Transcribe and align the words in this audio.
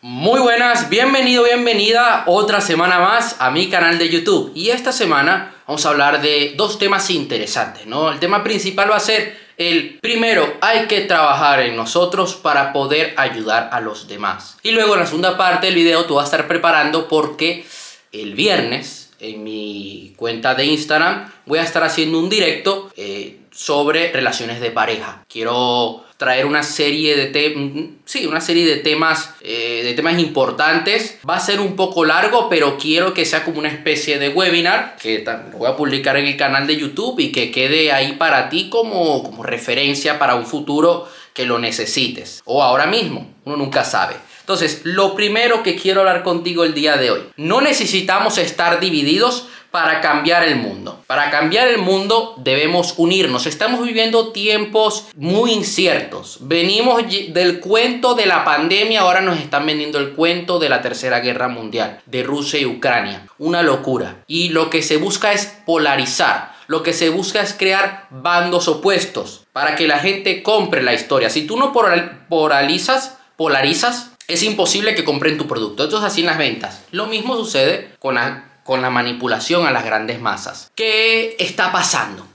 Muy 0.00 0.38
buenas, 0.38 0.90
bienvenido, 0.90 1.42
bienvenida 1.42 2.22
otra 2.28 2.60
semana 2.60 3.00
más 3.00 3.34
a 3.40 3.50
mi 3.50 3.68
canal 3.68 3.98
de 3.98 4.08
YouTube. 4.08 4.52
Y 4.54 4.70
esta 4.70 4.92
semana 4.92 5.56
vamos 5.66 5.84
a 5.84 5.88
hablar 5.88 6.22
de 6.22 6.54
dos 6.56 6.78
temas 6.78 7.10
interesantes, 7.10 7.84
¿no? 7.84 8.12
El 8.12 8.20
tema 8.20 8.44
principal 8.44 8.92
va 8.92 8.94
a 8.94 9.00
ser 9.00 9.36
el 9.56 9.98
primero, 10.00 10.56
hay 10.60 10.86
que 10.86 11.00
trabajar 11.00 11.62
en 11.62 11.74
nosotros 11.74 12.36
para 12.36 12.72
poder 12.72 13.12
ayudar 13.16 13.70
a 13.72 13.80
los 13.80 14.06
demás. 14.06 14.56
Y 14.62 14.70
luego 14.70 14.94
en 14.94 15.00
la 15.00 15.06
segunda 15.06 15.36
parte 15.36 15.66
del 15.66 15.74
video 15.74 16.04
tú 16.04 16.14
vas 16.14 16.26
a 16.26 16.36
estar 16.36 16.46
preparando 16.46 17.08
porque 17.08 17.66
el 18.12 18.36
viernes 18.36 19.10
en 19.18 19.42
mi 19.42 20.14
cuenta 20.16 20.54
de 20.54 20.64
Instagram 20.64 21.28
voy 21.44 21.58
a 21.58 21.64
estar 21.64 21.82
haciendo 21.82 22.20
un 22.20 22.28
directo 22.28 22.92
eh, 22.96 23.40
sobre 23.50 24.12
relaciones 24.12 24.60
de 24.60 24.70
pareja. 24.70 25.24
Quiero 25.28 26.04
traer 26.18 26.46
una 26.46 26.64
serie 26.64 27.16
de 27.16 27.26
temas, 27.26 27.84
sí, 28.04 28.26
una 28.26 28.40
serie 28.40 28.66
de 28.66 28.76
temas, 28.76 29.34
eh, 29.40 29.82
de 29.84 29.94
temas 29.94 30.18
importantes. 30.18 31.18
Va 31.28 31.36
a 31.36 31.40
ser 31.40 31.60
un 31.60 31.76
poco 31.76 32.04
largo, 32.04 32.48
pero 32.48 32.76
quiero 32.76 33.14
que 33.14 33.24
sea 33.24 33.44
como 33.44 33.60
una 33.60 33.68
especie 33.68 34.18
de 34.18 34.28
webinar 34.28 34.96
que 35.00 35.24
lo 35.52 35.58
voy 35.58 35.68
a 35.70 35.76
publicar 35.76 36.16
en 36.16 36.26
el 36.26 36.36
canal 36.36 36.66
de 36.66 36.76
YouTube 36.76 37.20
y 37.20 37.30
que 37.30 37.52
quede 37.52 37.92
ahí 37.92 38.14
para 38.14 38.48
ti 38.48 38.68
como, 38.68 39.22
como 39.22 39.44
referencia 39.44 40.18
para 40.18 40.34
un 40.34 40.44
futuro 40.44 41.08
que 41.32 41.46
lo 41.46 41.60
necesites 41.60 42.42
o 42.44 42.64
ahora 42.64 42.86
mismo, 42.86 43.32
uno 43.44 43.56
nunca 43.56 43.84
sabe. 43.84 44.16
Entonces, 44.40 44.80
lo 44.82 45.14
primero 45.14 45.62
que 45.62 45.76
quiero 45.76 46.00
hablar 46.00 46.24
contigo 46.24 46.64
el 46.64 46.74
día 46.74 46.96
de 46.96 47.12
hoy, 47.12 47.20
no 47.36 47.60
necesitamos 47.60 48.38
estar 48.38 48.80
divididos 48.80 49.46
para 49.70 50.00
cambiar 50.00 50.42
el 50.44 50.56
mundo. 50.56 51.02
Para 51.06 51.30
cambiar 51.30 51.68
el 51.68 51.78
mundo 51.78 52.34
debemos 52.38 52.94
unirnos. 52.96 53.46
Estamos 53.46 53.84
viviendo 53.84 54.32
tiempos 54.32 55.06
muy 55.16 55.52
inciertos. 55.52 56.38
Venimos 56.40 57.02
del 57.28 57.60
cuento 57.60 58.14
de 58.14 58.26
la 58.26 58.44
pandemia, 58.44 59.02
ahora 59.02 59.20
nos 59.20 59.38
están 59.38 59.66
vendiendo 59.66 59.98
el 59.98 60.10
cuento 60.10 60.58
de 60.58 60.68
la 60.68 60.82
Tercera 60.82 61.20
Guerra 61.20 61.48
Mundial, 61.48 62.00
de 62.06 62.22
Rusia 62.22 62.58
y 62.60 62.66
Ucrania. 62.66 63.26
Una 63.38 63.62
locura. 63.62 64.24
Y 64.26 64.50
lo 64.50 64.70
que 64.70 64.82
se 64.82 64.96
busca 64.96 65.32
es 65.32 65.46
polarizar. 65.66 66.56
Lo 66.66 66.82
que 66.82 66.92
se 66.92 67.08
busca 67.08 67.40
es 67.40 67.54
crear 67.54 68.06
bandos 68.10 68.68
opuestos 68.68 69.46
para 69.52 69.74
que 69.74 69.88
la 69.88 69.98
gente 69.98 70.42
compre 70.42 70.82
la 70.82 70.92
historia. 70.92 71.30
Si 71.30 71.46
tú 71.46 71.56
no 71.56 71.72
polarizas, 71.72 73.18
polarizas, 73.36 74.10
es 74.26 74.42
imposible 74.42 74.94
que 74.94 75.04
compren 75.04 75.38
tu 75.38 75.46
producto. 75.46 75.84
Esto 75.84 75.98
es 75.98 76.04
así 76.04 76.20
en 76.20 76.26
las 76.26 76.36
ventas. 76.36 76.84
Lo 76.90 77.06
mismo 77.06 77.36
sucede 77.36 77.92
con 77.98 78.16
la 78.16 78.47
con 78.68 78.82
la 78.82 78.90
manipulación 78.90 79.66
a 79.66 79.70
las 79.70 79.82
grandes 79.82 80.20
masas. 80.20 80.70
¿Qué 80.74 81.36
está 81.38 81.72
pasando? 81.72 82.26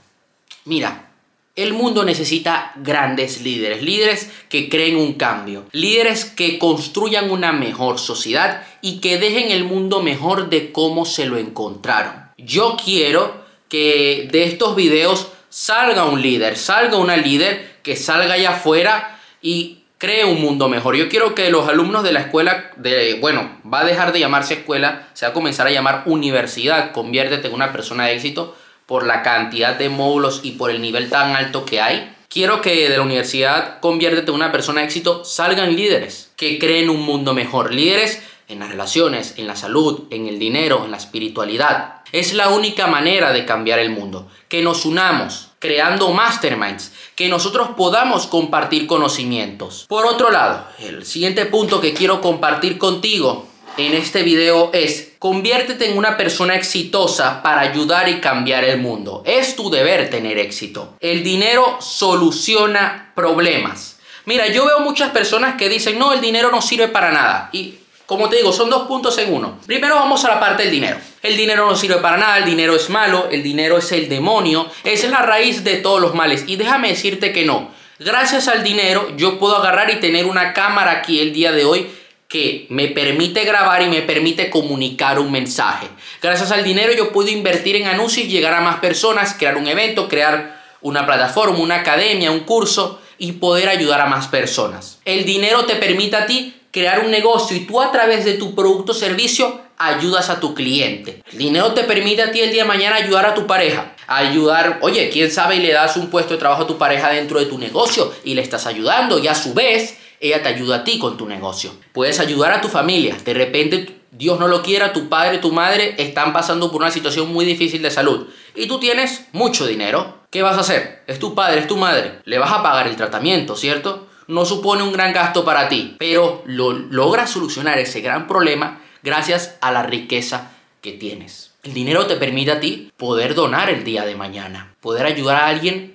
Mira, 0.64 1.12
el 1.54 1.74
mundo 1.74 2.02
necesita 2.02 2.72
grandes 2.74 3.42
líderes, 3.42 3.84
líderes 3.84 4.32
que 4.48 4.68
creen 4.68 4.96
un 4.96 5.12
cambio, 5.12 5.64
líderes 5.70 6.24
que 6.24 6.58
construyan 6.58 7.30
una 7.30 7.52
mejor 7.52 8.00
sociedad 8.00 8.66
y 8.82 8.98
que 8.98 9.18
dejen 9.18 9.52
el 9.52 9.62
mundo 9.62 10.02
mejor 10.02 10.50
de 10.50 10.72
cómo 10.72 11.04
se 11.04 11.26
lo 11.26 11.38
encontraron. 11.38 12.30
Yo 12.36 12.76
quiero 12.84 13.44
que 13.68 14.28
de 14.32 14.42
estos 14.42 14.74
videos 14.74 15.28
salga 15.50 16.06
un 16.06 16.20
líder, 16.20 16.56
salga 16.56 16.96
una 16.96 17.16
líder 17.16 17.78
que 17.84 17.94
salga 17.94 18.34
allá 18.34 18.56
afuera 18.56 19.20
y 19.40 19.83
cree 20.04 20.26
un 20.26 20.42
mundo 20.42 20.68
mejor. 20.68 20.96
Yo 20.96 21.08
quiero 21.08 21.34
que 21.34 21.48
los 21.48 21.66
alumnos 21.66 22.02
de 22.02 22.12
la 22.12 22.20
escuela, 22.20 22.70
de, 22.76 23.14
bueno, 23.22 23.56
va 23.72 23.80
a 23.80 23.84
dejar 23.86 24.12
de 24.12 24.20
llamarse 24.20 24.52
escuela, 24.52 25.08
se 25.14 25.24
va 25.24 25.30
a 25.30 25.32
comenzar 25.32 25.66
a 25.66 25.70
llamar 25.70 26.02
universidad, 26.04 26.92
conviértete 26.92 27.48
en 27.48 27.54
una 27.54 27.72
persona 27.72 28.04
de 28.04 28.14
éxito 28.14 28.54
por 28.84 29.06
la 29.06 29.22
cantidad 29.22 29.76
de 29.76 29.88
módulos 29.88 30.40
y 30.42 30.52
por 30.52 30.70
el 30.70 30.82
nivel 30.82 31.08
tan 31.08 31.34
alto 31.34 31.64
que 31.64 31.80
hay. 31.80 32.14
Quiero 32.28 32.60
que 32.60 32.90
de 32.90 32.98
la 32.98 33.02
universidad 33.02 33.80
conviértete 33.80 34.28
en 34.28 34.34
una 34.34 34.52
persona 34.52 34.82
de 34.82 34.88
éxito 34.88 35.24
salgan 35.24 35.74
líderes 35.74 36.32
que 36.36 36.58
creen 36.58 36.90
un 36.90 37.00
mundo 37.00 37.32
mejor, 37.32 37.72
líderes 37.72 38.22
en 38.48 38.58
las 38.58 38.68
relaciones, 38.68 39.38
en 39.38 39.46
la 39.46 39.56
salud, 39.56 40.02
en 40.10 40.28
el 40.28 40.38
dinero, 40.38 40.84
en 40.84 40.90
la 40.90 40.98
espiritualidad. 40.98 42.02
Es 42.12 42.34
la 42.34 42.50
única 42.50 42.86
manera 42.88 43.32
de 43.32 43.46
cambiar 43.46 43.78
el 43.78 43.88
mundo, 43.88 44.28
que 44.48 44.60
nos 44.60 44.84
unamos, 44.84 45.52
creando 45.64 46.10
masterminds, 46.10 46.92
que 47.14 47.30
nosotros 47.30 47.70
podamos 47.74 48.26
compartir 48.26 48.86
conocimientos. 48.86 49.86
Por 49.88 50.04
otro 50.04 50.30
lado, 50.30 50.66
el 50.78 51.06
siguiente 51.06 51.46
punto 51.46 51.80
que 51.80 51.94
quiero 51.94 52.20
compartir 52.20 52.76
contigo 52.76 53.46
en 53.78 53.94
este 53.94 54.22
video 54.24 54.68
es 54.74 55.12
conviértete 55.18 55.90
en 55.90 55.96
una 55.96 56.18
persona 56.18 56.54
exitosa 56.54 57.42
para 57.42 57.62
ayudar 57.62 58.10
y 58.10 58.20
cambiar 58.20 58.62
el 58.62 58.78
mundo. 58.78 59.22
Es 59.24 59.56
tu 59.56 59.70
deber 59.70 60.10
tener 60.10 60.36
éxito. 60.36 60.98
El 61.00 61.24
dinero 61.24 61.78
soluciona 61.80 63.12
problemas. 63.14 63.96
Mira, 64.26 64.48
yo 64.48 64.66
veo 64.66 64.80
muchas 64.80 65.12
personas 65.12 65.54
que 65.54 65.70
dicen, 65.70 65.98
no, 65.98 66.12
el 66.12 66.20
dinero 66.20 66.50
no 66.50 66.60
sirve 66.60 66.88
para 66.88 67.10
nada. 67.10 67.48
Y 67.52 67.76
como 68.06 68.28
te 68.28 68.36
digo, 68.36 68.52
son 68.52 68.68
dos 68.68 68.86
puntos 68.86 69.16
en 69.18 69.32
uno. 69.32 69.58
Primero 69.66 69.94
vamos 69.94 70.24
a 70.24 70.28
la 70.28 70.40
parte 70.40 70.64
del 70.64 70.72
dinero. 70.72 70.98
El 71.22 71.36
dinero 71.36 71.66
no 71.66 71.74
sirve 71.74 71.96
para 71.96 72.18
nada, 72.18 72.38
el 72.38 72.44
dinero 72.44 72.76
es 72.76 72.90
malo, 72.90 73.28
el 73.30 73.42
dinero 73.42 73.78
es 73.78 73.92
el 73.92 74.08
demonio, 74.08 74.70
es 74.84 75.08
la 75.08 75.22
raíz 75.22 75.64
de 75.64 75.76
todos 75.76 76.00
los 76.00 76.14
males. 76.14 76.44
Y 76.46 76.56
déjame 76.56 76.88
decirte 76.88 77.32
que 77.32 77.44
no. 77.44 77.70
Gracias 77.98 78.48
al 78.48 78.62
dinero 78.62 79.12
yo 79.16 79.38
puedo 79.38 79.56
agarrar 79.56 79.90
y 79.90 80.00
tener 80.00 80.26
una 80.26 80.52
cámara 80.52 80.90
aquí 80.90 81.20
el 81.20 81.32
día 81.32 81.52
de 81.52 81.64
hoy 81.64 81.88
que 82.28 82.66
me 82.68 82.88
permite 82.88 83.44
grabar 83.44 83.82
y 83.82 83.86
me 83.86 84.02
permite 84.02 84.50
comunicar 84.50 85.18
un 85.18 85.30
mensaje. 85.30 85.86
Gracias 86.20 86.50
al 86.50 86.64
dinero 86.64 86.92
yo 86.92 87.12
puedo 87.12 87.28
invertir 87.28 87.76
en 87.76 87.86
anuncios, 87.86 88.26
llegar 88.26 88.52
a 88.52 88.60
más 88.60 88.80
personas, 88.80 89.34
crear 89.38 89.56
un 89.56 89.68
evento, 89.68 90.08
crear 90.08 90.62
una 90.80 91.06
plataforma, 91.06 91.58
una 91.58 91.76
academia, 91.76 92.32
un 92.32 92.40
curso 92.40 93.00
y 93.16 93.32
poder 93.32 93.68
ayudar 93.68 94.00
a 94.00 94.06
más 94.06 94.26
personas. 94.28 94.98
El 95.04 95.24
dinero 95.24 95.64
te 95.64 95.76
permite 95.76 96.16
a 96.16 96.26
ti 96.26 96.54
crear 96.74 97.04
un 97.04 97.12
negocio 97.12 97.56
y 97.56 97.60
tú 97.60 97.80
a 97.80 97.92
través 97.92 98.24
de 98.24 98.34
tu 98.34 98.52
producto 98.52 98.90
o 98.90 98.94
servicio 98.96 99.60
ayudas 99.78 100.28
a 100.28 100.40
tu 100.40 100.54
cliente. 100.54 101.22
El 101.30 101.38
dinero 101.38 101.72
te 101.72 101.84
permite 101.84 102.22
a 102.22 102.32
ti 102.32 102.40
el 102.40 102.50
día 102.50 102.64
de 102.64 102.68
mañana 102.68 102.96
ayudar 102.96 103.26
a 103.26 103.34
tu 103.34 103.46
pareja. 103.46 103.94
Ayudar, 104.08 104.80
oye, 104.82 105.08
quién 105.08 105.30
sabe 105.30 105.54
y 105.54 105.60
le 105.60 105.72
das 105.72 105.96
un 105.96 106.10
puesto 106.10 106.34
de 106.34 106.40
trabajo 106.40 106.64
a 106.64 106.66
tu 106.66 106.76
pareja 106.76 107.10
dentro 107.10 107.38
de 107.38 107.46
tu 107.46 107.58
negocio 107.58 108.12
y 108.24 108.34
le 108.34 108.42
estás 108.42 108.66
ayudando 108.66 109.20
y 109.20 109.28
a 109.28 109.36
su 109.36 109.54
vez 109.54 109.96
ella 110.18 110.42
te 110.42 110.48
ayuda 110.48 110.78
a 110.78 110.84
ti 110.84 110.98
con 110.98 111.16
tu 111.16 111.26
negocio. 111.28 111.70
Puedes 111.92 112.18
ayudar 112.18 112.50
a 112.50 112.60
tu 112.60 112.66
familia. 112.66 113.16
De 113.24 113.34
repente, 113.34 114.00
Dios 114.10 114.40
no 114.40 114.48
lo 114.48 114.60
quiera, 114.60 114.92
tu 114.92 115.08
padre, 115.08 115.38
tu 115.38 115.52
madre 115.52 115.94
están 115.98 116.32
pasando 116.32 116.72
por 116.72 116.82
una 116.82 116.90
situación 116.90 117.32
muy 117.32 117.44
difícil 117.44 117.82
de 117.82 117.92
salud 117.92 118.26
y 118.56 118.66
tú 118.66 118.80
tienes 118.80 119.26
mucho 119.30 119.64
dinero. 119.64 120.24
¿Qué 120.28 120.42
vas 120.42 120.56
a 120.56 120.62
hacer? 120.62 121.04
Es 121.06 121.20
tu 121.20 121.36
padre, 121.36 121.60
es 121.60 121.68
tu 121.68 121.76
madre. 121.76 122.18
Le 122.24 122.38
vas 122.38 122.50
a 122.50 122.64
pagar 122.64 122.88
el 122.88 122.96
tratamiento, 122.96 123.54
¿cierto? 123.54 124.08
No 124.26 124.44
supone 124.44 124.82
un 124.82 124.92
gran 124.92 125.12
gasto 125.12 125.44
para 125.44 125.68
ti, 125.68 125.96
pero 125.98 126.42
lo, 126.46 126.72
logras 126.72 127.30
solucionar 127.30 127.78
ese 127.78 128.00
gran 128.00 128.26
problema 128.26 128.80
gracias 129.02 129.56
a 129.60 129.72
la 129.72 129.82
riqueza 129.82 130.52
que 130.80 130.92
tienes. 130.92 131.52
El 131.62 131.72
dinero 131.72 132.06
te 132.06 132.16
permite 132.16 132.52
a 132.52 132.60
ti 132.60 132.92
poder 132.96 133.34
donar 133.34 133.70
el 133.70 133.84
día 133.84 134.04
de 134.04 134.16
mañana, 134.16 134.74
poder 134.80 135.06
ayudar 135.06 135.36
a 135.36 135.46
alguien 135.46 135.94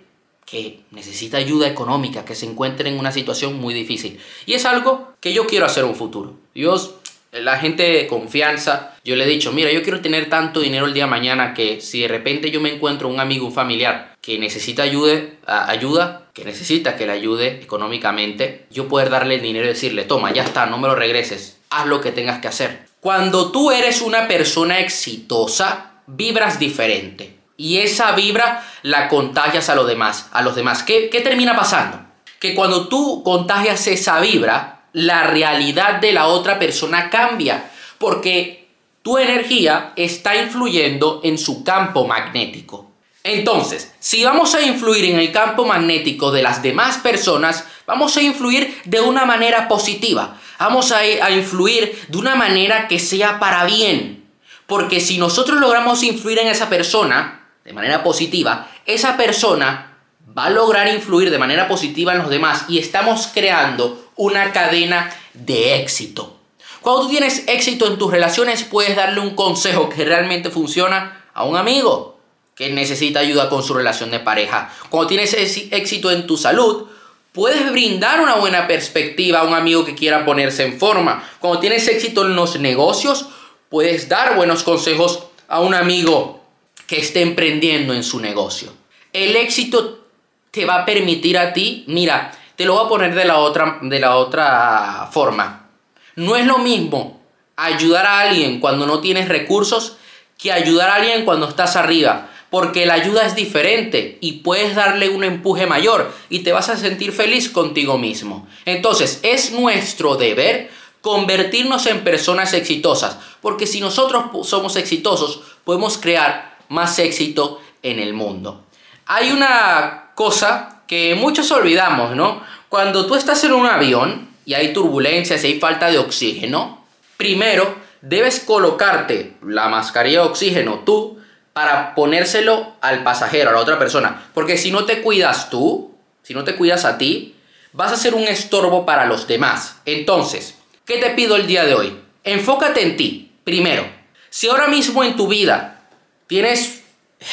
que 0.49 0.81
necesita 0.89 1.37
ayuda 1.37 1.67
económica, 1.67 2.25
que 2.25 2.33
se 2.33 2.47
encuentre 2.47 2.89
en 2.89 2.97
una 2.97 3.11
situación 3.11 3.59
muy 3.59 3.75
difícil. 3.75 4.19
Y 4.47 4.53
es 4.53 4.65
algo 4.65 5.13
que 5.19 5.31
yo 5.31 5.45
quiero 5.45 5.67
hacer 5.67 5.83
en 5.83 5.91
un 5.91 5.95
futuro. 5.95 6.33
Dios, 6.55 6.95
la 7.31 7.57
gente 7.57 7.83
de 7.83 8.07
confianza, 8.07 8.95
yo 9.03 9.15
le 9.15 9.25
he 9.25 9.27
dicho, 9.27 9.51
mira, 9.51 9.71
yo 9.71 9.83
quiero 9.83 10.01
tener 10.01 10.29
tanto 10.29 10.61
dinero 10.61 10.85
el 10.85 10.93
día 10.93 11.05
de 11.05 11.11
mañana 11.11 11.53
que 11.53 11.81
si 11.81 12.01
de 12.01 12.07
repente 12.07 12.51
yo 12.51 12.61
me 12.61 12.73
encuentro 12.73 13.07
un 13.07 13.19
amigo, 13.19 13.45
un 13.45 13.53
familiar 13.53 14.15
que 14.21 14.39
necesita 14.39 14.83
ayuda, 14.83 15.21
ayuda 15.45 16.23
que 16.33 16.45
necesita 16.45 16.95
que 16.95 17.05
le 17.05 17.13
ayude 17.13 17.59
económicamente, 17.61 18.65
yo 18.71 18.87
poder 18.87 19.09
darle 19.09 19.35
el 19.35 19.41
dinero 19.41 19.65
y 19.65 19.69
decirle, 19.69 20.03
toma, 20.03 20.31
ya 20.31 20.43
está, 20.43 20.65
no 20.65 20.77
me 20.77 20.87
lo 20.87 20.95
regreses, 20.95 21.57
haz 21.69 21.85
lo 21.85 22.01
que 22.01 22.11
tengas 22.11 22.39
que 22.39 22.47
hacer. 22.47 22.87
Cuando 22.99 23.51
tú 23.51 23.71
eres 23.71 24.01
una 24.01 24.27
persona 24.27 24.79
exitosa, 24.79 25.91
vibras 26.07 26.59
diferente. 26.59 27.37
Y 27.55 27.79
esa 27.79 28.13
vibra 28.13 28.65
la 28.83 29.09
contagias 29.09 29.69
a 29.69 29.75
los 29.75 29.87
demás. 29.87 30.29
A 30.31 30.41
los 30.41 30.55
demás. 30.55 30.83
¿Qué, 30.83 31.09
¿Qué 31.09 31.21
termina 31.21 31.55
pasando? 31.55 31.99
Que 32.39 32.55
cuando 32.55 32.87
tú 32.87 33.21
contagias 33.23 33.85
esa 33.87 34.19
vibra, 34.19 34.78
la 34.93 35.23
realidad 35.23 35.95
de 35.95 36.13
la 36.13 36.27
otra 36.27 36.59
persona 36.59 37.09
cambia. 37.09 37.71
Porque 37.97 38.67
tu 39.01 39.17
energía 39.17 39.93
está 39.95 40.35
influyendo 40.35 41.21
en 41.23 41.37
su 41.37 41.63
campo 41.63 42.05
magnético. 42.05 42.89
Entonces, 43.23 43.93
si 43.99 44.23
vamos 44.23 44.55
a 44.55 44.61
influir 44.61 45.05
en 45.05 45.19
el 45.19 45.31
campo 45.31 45.65
magnético 45.65 46.31
de 46.31 46.41
las 46.41 46.63
demás 46.63 46.97
personas, 46.97 47.65
vamos 47.85 48.15
a 48.17 48.21
influir 48.21 48.81
de 48.85 49.01
una 49.01 49.25
manera 49.25 49.67
positiva. 49.67 50.37
Vamos 50.57 50.91
a, 50.91 51.05
influir 51.31 51.97
de 52.07 52.17
una 52.17 52.35
manera 52.35 52.87
que 52.87 52.99
sea 52.99 53.39
para 53.39 53.65
bien. 53.65 54.25
Porque 54.67 54.99
si 54.99 55.17
nosotros 55.17 55.59
logramos 55.59 56.03
influir 56.03 56.39
en 56.39 56.47
esa 56.47 56.69
persona 56.69 57.47
de 57.63 57.73
manera 57.73 58.03
positiva, 58.03 58.69
esa 58.85 59.17
persona 59.17 59.97
va 60.37 60.45
a 60.45 60.49
lograr 60.49 60.87
influir 60.87 61.29
de 61.31 61.39
manera 61.39 61.67
positiva 61.67 62.13
en 62.13 62.19
los 62.19 62.29
demás 62.29 62.65
y 62.67 62.77
estamos 62.77 63.29
creando 63.33 64.08
una 64.19 64.51
cadena 64.51 65.15
de 65.33 65.77
éxito. 65.81 66.35
Cuando 66.81 67.03
tú 67.03 67.09
tienes 67.09 67.45
éxito 67.47 67.87
en 67.87 67.97
tus 67.97 68.11
relaciones, 68.11 68.63
puedes 68.63 68.97
darle 68.97 69.21
un 69.21 69.33
consejo 69.33 69.87
que 69.87 70.03
realmente 70.03 70.49
funciona 70.49 71.23
a 71.33 71.45
un 71.45 71.55
amigo 71.55 72.19
que 72.53 72.69
necesita 72.69 73.21
ayuda 73.21 73.49
con 73.49 73.63
su 73.63 73.73
relación 73.73 74.11
de 74.11 74.19
pareja. 74.19 74.73
Cuando 74.89 75.07
tienes 75.07 75.33
éxito 75.33 76.11
en 76.11 76.27
tu 76.27 76.35
salud, 76.35 76.87
puedes 77.31 77.71
brindar 77.71 78.19
una 78.19 78.35
buena 78.35 78.67
perspectiva 78.67 79.39
a 79.39 79.43
un 79.43 79.53
amigo 79.53 79.85
que 79.85 79.95
quiera 79.95 80.25
ponerse 80.25 80.65
en 80.65 80.77
forma. 80.77 81.23
Cuando 81.39 81.61
tienes 81.61 81.87
éxito 81.87 82.25
en 82.25 82.35
los 82.35 82.59
negocios, 82.59 83.27
puedes 83.69 84.09
dar 84.09 84.35
buenos 84.35 84.63
consejos 84.63 85.23
a 85.47 85.61
un 85.61 85.73
amigo 85.73 86.43
que 86.87 86.99
esté 86.99 87.21
emprendiendo 87.21 87.93
en 87.93 88.03
su 88.03 88.19
negocio. 88.19 88.73
El 89.13 89.37
éxito 89.37 90.05
te 90.51 90.65
va 90.65 90.81
a 90.81 90.85
permitir 90.85 91.37
a 91.37 91.53
ti, 91.53 91.85
mira, 91.87 92.31
te 92.59 92.65
lo 92.65 92.73
voy 92.73 92.85
a 92.85 92.89
poner 92.89 93.15
de 93.15 93.23
la 93.23 93.37
otra, 93.37 93.79
de 93.81 93.99
la 94.01 94.17
otra 94.17 95.07
forma. 95.13 95.69
No 96.17 96.35
es 96.35 96.45
lo 96.45 96.57
mismo 96.57 97.21
ayudar 97.55 98.05
a 98.05 98.19
alguien 98.19 98.59
cuando 98.59 98.85
no 98.85 98.99
tienes 98.99 99.29
recursos 99.29 99.95
que 100.37 100.51
ayudar 100.51 100.89
a 100.89 100.95
alguien 100.95 101.23
cuando 101.23 101.47
estás 101.47 101.77
arriba. 101.77 102.29
Porque 102.49 102.85
la 102.85 102.95
ayuda 102.95 103.25
es 103.25 103.33
diferente 103.33 104.17
y 104.19 104.41
puedes 104.41 104.75
darle 104.75 105.07
un 105.07 105.23
empuje 105.23 105.67
mayor 105.67 106.11
y 106.29 106.39
te 106.39 106.51
vas 106.51 106.67
a 106.67 106.75
sentir 106.75 107.13
feliz 107.13 107.47
contigo 107.49 107.97
mismo. 107.97 108.45
Entonces 108.65 109.21
es 109.23 109.53
nuestro 109.53 110.17
deber 110.17 110.69
convertirnos 110.99 111.85
en 111.85 112.03
personas 112.03 112.51
exitosas. 112.51 113.19
Porque 113.39 113.67
si 113.67 113.79
nosotros 113.79 114.45
somos 114.45 114.75
exitosos, 114.75 115.43
podemos 115.63 115.97
crear 115.97 116.57
más 116.67 116.99
éxito 116.99 117.61
en 117.83 117.99
el 117.99 118.13
mundo. 118.13 118.65
Hay 119.05 119.31
una 119.31 120.11
cosa 120.15 120.78
que 120.89 121.13
muchos 121.13 121.51
olvidamos, 121.51 122.15
¿no? 122.15 122.41
Cuando 122.67 123.05
tú 123.05 123.13
estás 123.13 123.43
en 123.43 123.53
un 123.53 123.67
avión 123.67 124.27
y 124.43 124.55
hay 124.55 124.73
turbulencias 124.73 125.43
y 125.43 125.47
hay 125.47 125.59
falta 125.59 125.91
de 125.91 125.99
oxígeno, 125.99 126.83
primero 127.15 127.75
debes 128.01 128.39
colocarte 128.39 129.35
la 129.45 129.69
mascarilla 129.69 130.21
de 130.21 130.27
oxígeno 130.27 130.79
tú 130.79 131.19
para 131.53 131.93
ponérselo 131.93 132.73
al 132.81 133.03
pasajero, 133.03 133.51
a 133.51 133.53
la 133.53 133.59
otra 133.59 133.77
persona. 133.77 134.31
Porque 134.33 134.57
si 134.57 134.71
no 134.71 134.85
te 134.85 135.03
cuidas 135.03 135.51
tú, 135.51 135.95
si 136.23 136.33
no 136.33 136.43
te 136.43 136.55
cuidas 136.55 136.85
a 136.85 136.97
ti, 136.97 137.35
vas 137.71 137.91
a 137.91 137.97
ser 137.97 138.15
un 138.15 138.27
estorbo 138.27 138.83
para 138.87 139.05
los 139.05 139.27
demás. 139.27 139.79
Entonces, 139.85 140.55
¿qué 140.85 140.97
te 140.97 141.11
pido 141.11 141.35
el 141.35 141.45
día 141.45 141.65
de 141.65 141.75
hoy? 141.75 141.99
Enfócate 142.23 142.81
en 142.81 142.97
ti, 142.97 143.31
primero. 143.43 143.85
Si 144.31 144.47
ahora 144.47 144.67
mismo 144.67 145.03
en 145.03 145.15
tu 145.15 145.27
vida 145.27 145.83
tienes 146.25 146.81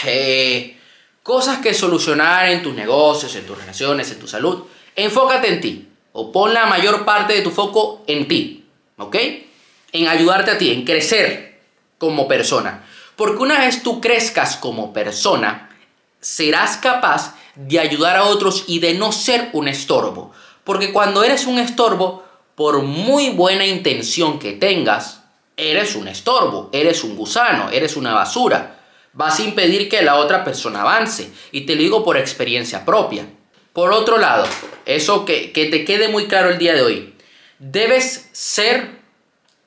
eh, 0.05 0.76
cosas 1.27 1.59
que 1.59 1.75
solucionar 1.75 2.49
en 2.51 2.63
tus 2.63 2.73
negocios, 2.73 3.35
en 3.35 3.45
tus 3.45 3.59
relaciones, 3.59 4.09
en 4.13 4.21
tu 4.21 4.29
salud, 4.29 4.63
enfócate 4.95 5.49
en 5.49 5.61
ti. 5.61 5.89
O 6.13 6.31
pon 6.31 6.55
la 6.55 6.67
mayor 6.67 7.05
parte 7.05 7.35
de 7.35 7.43
tu 7.43 7.51
foco 7.51 8.05
en 8.07 8.29
ti. 8.29 8.65
¿Ok? 8.97 9.17
En 9.91 10.07
ayudarte 10.07 10.53
a 10.53 10.59
ti, 10.59 10.71
en 10.71 10.85
crecer 10.85 11.63
como 11.99 12.29
persona. 12.29 12.87
Porque 13.17 13.43
una 13.43 13.59
vez 13.59 13.83
tú 13.83 14.01
crezcas 14.01 14.57
como 14.57 14.93
persona, 14.93 15.77
serás 16.21 16.77
capaz 16.77 17.35
de 17.57 17.81
ayudar 17.81 18.17
a 18.17 18.27
otros 18.27 18.63
y 18.69 18.79
de 18.79 18.95
no 18.95 19.11
ser 19.11 19.51
un 19.53 19.67
estorbo. 19.67 20.31
Porque 20.63 20.93
cuando 20.93 21.25
eres 21.25 21.47
un 21.47 21.59
estorbo, 21.59 22.23
por 22.55 22.83
muy 22.83 23.31
buena 23.31 23.67
intención 23.67 24.39
que 24.39 24.53
tengas, 24.53 25.23
eres 25.57 25.97
un 25.97 26.07
estorbo, 26.07 26.71
eres 26.73 27.03
un 27.03 27.17
gusano, 27.17 27.69
eres 27.71 27.97
una 27.97 28.15
basura 28.15 28.76
vas 29.17 29.41
a 29.41 29.43
impedir 29.43 29.89
que 29.89 30.03
la 30.03 30.17
otra 30.17 30.45
persona 30.45 30.83
avance. 30.83 31.33
Y 31.51 31.63
te 31.63 31.75
lo 31.75 31.83
digo 31.83 32.05
por 32.05 32.17
experiencia 32.17 32.85
propia. 32.85 33.27
Por 33.73 33.93
otro 33.93 34.19
lado, 34.19 34.47
eso 34.85 35.25
que, 35.25 35.53
que 35.53 35.67
te 35.67 35.85
quede 35.85 36.09
muy 36.09 36.27
claro 36.27 36.51
el 36.51 36.59
día 36.59 36.75
de 36.75 36.83
hoy, 36.83 37.15
debes 37.59 38.29
ser, 38.33 38.91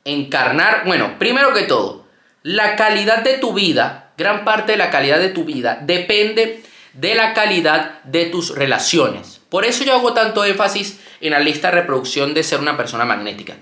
encarnar, 0.06 0.84
bueno, 0.86 1.20
primero 1.20 1.54
que 1.54 1.64
todo, 1.64 2.06
la 2.42 2.76
calidad 2.76 3.24
de 3.24 3.38
tu 3.38 3.54
vida, 3.54 4.12
gran 4.18 4.46
parte 4.46 4.72
de 4.72 4.78
la 4.78 4.90
calidad 4.90 5.20
de 5.20 5.30
tu 5.30 5.44
vida 5.44 5.80
depende 5.82 6.64
de 6.94 7.16
la 7.16 7.34
calidad 7.34 8.02
de 8.04 8.26
tus 8.26 8.56
relaciones. 8.56 9.42
Por 9.50 9.66
eso 9.66 9.84
yo 9.84 9.94
hago 9.94 10.14
tanto 10.14 10.46
énfasis 10.46 11.00
en 11.22 11.32
la 11.32 11.40
lista 11.40 11.70
de 11.70 11.82
reproducción 11.82 12.34
de 12.34 12.44
ser 12.44 12.60
una 12.60 12.78
persona 12.78 13.06
magnética. 13.06 13.58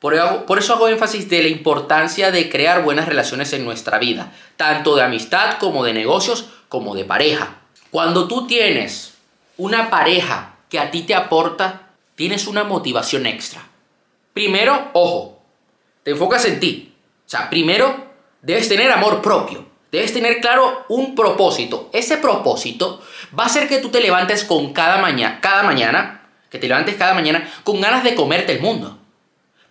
Por, 0.00 0.14
eso 0.58 0.74
hago 0.74 0.88
énfasis 0.88 1.28
de 1.28 1.42
la 1.42 1.48
importancia 1.48 2.30
de 2.30 2.48
crear 2.48 2.82
buenas 2.82 3.06
relaciones 3.06 3.52
en 3.52 3.66
nuestra 3.66 3.98
vida, 3.98 4.32
tanto 4.56 4.96
de 4.96 5.02
amistad 5.02 5.58
como 5.58 5.84
de 5.84 5.92
negocios, 5.92 6.46
como 6.70 6.94
de 6.94 7.04
pareja. 7.04 7.58
Cuando 7.90 8.26
tú 8.26 8.46
tienes 8.46 9.12
una 9.58 9.90
pareja 9.90 10.54
que 10.70 10.78
a 10.78 10.90
ti 10.90 11.02
te 11.02 11.14
aporta, 11.14 11.90
tienes 12.14 12.46
una 12.46 12.64
motivación 12.64 13.26
extra. 13.26 13.60
Primero, 14.32 14.88
ojo, 14.94 15.42
te 16.02 16.12
enfocas 16.12 16.46
en 16.46 16.60
ti. 16.60 16.94
O 17.26 17.28
sea, 17.28 17.50
primero 17.50 18.06
debes 18.40 18.70
tener 18.70 18.90
amor 18.90 19.20
propio. 19.20 19.66
Debes 19.92 20.14
tener 20.14 20.40
claro 20.40 20.86
un 20.88 21.14
propósito. 21.14 21.90
Ese 21.92 22.16
propósito 22.16 23.02
va 23.38 23.42
a 23.42 23.46
hacer 23.46 23.68
que 23.68 23.78
tú 23.78 23.90
te 23.90 24.00
levantes 24.00 24.44
con 24.44 24.72
cada 24.72 24.96
mañana, 24.98 25.40
cada 25.42 25.62
mañana, 25.62 26.28
que 26.48 26.58
te 26.58 26.68
levantes 26.68 26.94
cada 26.94 27.12
mañana 27.12 27.52
con 27.64 27.82
ganas 27.82 28.02
de 28.02 28.14
comerte 28.14 28.52
el 28.52 28.60
mundo. 28.60 28.99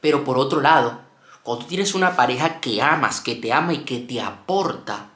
Pero 0.02 0.24
por 0.24 0.38
otro 0.38 0.62
lado, 0.62 1.00
cuando 1.44 1.66
tienes 1.66 1.96
una 1.96 2.16
pareja 2.16 2.60
que 2.60 2.82
amas, 2.82 3.22
que 3.22 3.36
te 3.36 3.52
ama 3.54 3.74
y 3.74 3.80
que 3.80 4.00
te 4.00 4.22
aporta, 4.22 5.10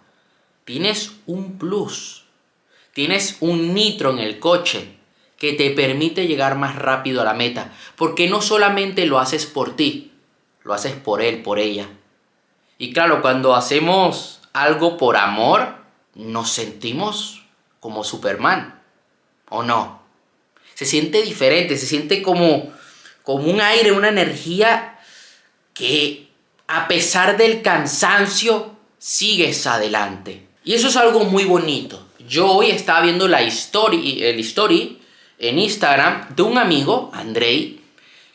tienes 0.65 1.13
un 1.25 1.57
plus. 1.57 2.25
Tienes 2.93 3.37
un 3.39 3.73
nitro 3.73 4.11
en 4.11 4.19
el 4.19 4.39
coche 4.39 4.97
que 5.37 5.53
te 5.53 5.69
permite 5.71 6.27
llegar 6.27 6.55
más 6.55 6.75
rápido 6.75 7.21
a 7.21 7.25
la 7.25 7.33
meta. 7.33 7.73
Porque 7.95 8.29
no 8.29 8.41
solamente 8.41 9.05
lo 9.05 9.19
haces 9.19 9.45
por 9.45 9.75
ti, 9.75 10.11
lo 10.63 10.73
haces 10.73 10.93
por 10.93 11.21
él, 11.21 11.41
por 11.41 11.59
ella. 11.59 11.87
Y 12.77 12.93
claro, 12.93 13.21
cuando 13.21 13.55
hacemos 13.55 14.41
algo 14.53 14.97
por 14.97 15.17
amor, 15.17 15.75
nos 16.15 16.51
sentimos 16.51 17.43
como 17.79 18.03
Superman. 18.03 18.81
¿O 19.49 19.63
no? 19.63 20.01
Se 20.73 20.85
siente 20.85 21.21
diferente, 21.21 21.77
se 21.77 21.85
siente 21.85 22.23
como 22.23 22.71
como 23.23 23.45
un 23.45 23.61
aire, 23.61 23.91
una 23.91 24.09
energía 24.09 24.99
que 25.73 26.27
a 26.67 26.87
pesar 26.87 27.37
del 27.37 27.61
cansancio 27.61 28.75
sigues 28.97 29.65
adelante. 29.67 30.47
Y 30.63 30.73
eso 30.73 30.87
es 30.87 30.95
algo 30.95 31.25
muy 31.25 31.45
bonito. 31.45 32.07
Yo 32.27 32.51
hoy 32.51 32.69
estaba 32.69 33.01
viendo 33.01 33.27
la 33.27 33.41
story, 33.41 34.23
el 34.23 34.39
en 35.39 35.59
Instagram 35.59 36.35
de 36.35 36.43
un 36.43 36.57
amigo, 36.57 37.11
Andrei, 37.13 37.81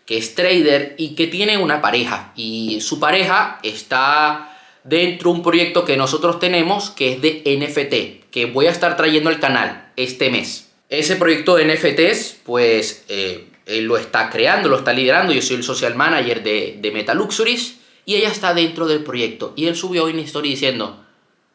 que 0.05 0.19
es 0.19 0.35
trader 0.35 0.95
y 0.99 1.15
que 1.15 1.27
tiene 1.27 1.57
una 1.59 1.81
pareja. 1.81 2.33
Y 2.37 2.81
su 2.81 3.01
pareja 3.01 3.59
está 3.63 4.59
dentro 4.85 5.31
de 5.31 5.37
un 5.37 5.43
proyecto 5.43 5.85
que 5.85 5.97
nosotros 5.97 6.39
tenemos 6.39 6.91
que 6.91 7.13
es 7.13 7.23
de 7.23 7.43
NFT, 7.45 8.31
que 8.31 8.47
voy 8.47 8.67
a 8.67 8.71
estar 8.71 8.97
trayendo 8.97 9.31
al 9.31 9.41
canal 9.41 9.91
este 9.97 10.31
mes. 10.31 10.71
Ese 10.89 11.17
proyecto 11.17 11.57
de 11.57 11.67
NFTs, 11.67 12.39
pues 12.45 13.05
eh, 13.09 13.48
él 13.69 13.85
lo 13.85 13.97
está 13.97 14.31
creando, 14.31 14.69
lo 14.69 14.79
está 14.79 14.93
liderando, 14.93 15.33
yo 15.33 15.43
soy 15.43 15.57
el 15.57 15.63
social 15.63 15.95
manager 15.95 16.43
de, 16.43 16.79
de 16.81 16.91
Metaluxuries 16.91 17.77
y 18.05 18.17
ella 18.17 18.29
está 18.29 18.55
dentro 18.55 18.87
del 18.87 19.05
proyecto. 19.05 19.53
Y 19.55 19.67
él 19.67 19.77
subió 19.77 20.05
hoy 20.05 20.13
una 20.13 20.23
historia 20.23 20.51
diciendo, 20.51 21.05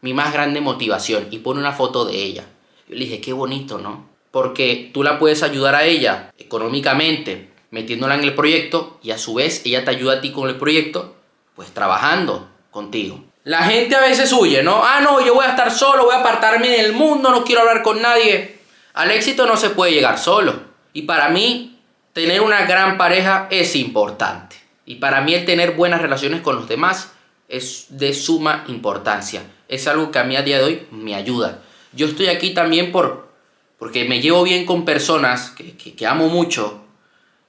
mi 0.01 0.13
más 0.13 0.31
grande 0.31 0.61
motivación, 0.61 1.27
y 1.31 1.39
pone 1.39 1.59
una 1.59 1.71
foto 1.71 2.05
de 2.05 2.21
ella. 2.21 2.45
Yo 2.87 2.95
le 2.95 3.05
dije, 3.05 3.21
qué 3.21 3.33
bonito, 3.33 3.79
¿no? 3.79 4.07
Porque 4.29 4.91
tú 4.93 5.01
la 5.01 5.17
puedes 5.17 5.41
ayudar 5.41 5.75
a 5.75 5.85
ella 5.85 6.31
económicamente, 6.37 7.49
metiéndola 7.71 8.15
en 8.15 8.23
el 8.23 8.35
proyecto, 8.35 8.99
y 9.01 9.11
a 9.11 9.17
su 9.17 9.33
vez 9.33 9.61
ella 9.65 9.83
te 9.83 9.91
ayuda 9.91 10.13
a 10.13 10.21
ti 10.21 10.31
con 10.31 10.47
el 10.49 10.57
proyecto, 10.57 11.15
pues 11.55 11.71
trabajando 11.71 12.49
contigo. 12.69 13.23
La 13.45 13.63
gente 13.63 13.95
a 13.95 14.01
veces 14.01 14.31
huye, 14.31 14.61
¿no? 14.61 14.83
Ah, 14.83 14.99
no, 15.01 15.25
yo 15.25 15.33
voy 15.33 15.45
a 15.45 15.49
estar 15.49 15.71
solo, 15.71 16.05
voy 16.05 16.15
a 16.15 16.19
apartarme 16.19 16.69
del 16.69 16.93
mundo, 16.93 17.31
no 17.31 17.43
quiero 17.43 17.61
hablar 17.61 17.81
con 17.81 18.01
nadie. 18.01 18.59
Al 18.93 19.09
éxito 19.09 19.45
no 19.45 19.57
se 19.57 19.71
puede 19.71 19.93
llegar 19.93 20.19
solo. 20.19 20.61
Y 20.93 21.03
para 21.03 21.29
mí, 21.29 21.72
tener 22.13 22.41
una 22.41 22.65
gran 22.65 22.97
pareja 22.97 23.47
es 23.49 23.75
importante. 23.75 24.55
Y 24.85 24.95
para 24.95 25.21
mí 25.21 25.33
el 25.33 25.45
tener 25.45 25.71
buenas 25.71 26.01
relaciones 26.01 26.41
con 26.41 26.55
los 26.55 26.67
demás 26.67 27.11
es 27.49 27.87
de 27.89 28.13
suma 28.13 28.63
importancia. 28.67 29.43
Es 29.67 29.87
algo 29.87 30.11
que 30.11 30.19
a 30.19 30.23
mí 30.23 30.35
a 30.35 30.43
día 30.43 30.59
de 30.59 30.63
hoy 30.63 30.87
me 30.91 31.15
ayuda. 31.15 31.59
Yo 31.91 32.07
estoy 32.07 32.27
aquí 32.27 32.53
también 32.53 32.91
por, 32.91 33.29
porque 33.77 34.05
me 34.05 34.21
llevo 34.21 34.43
bien 34.43 34.65
con 34.65 34.85
personas 34.85 35.51
que, 35.51 35.75
que, 35.75 36.07
amo 36.07 36.27
mucho 36.27 36.83